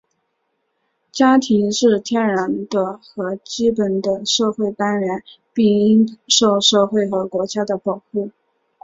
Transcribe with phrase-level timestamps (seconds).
[1.11, 8.31] 家庭是天然的和基本的社会单元,并应受社会和国家的保护。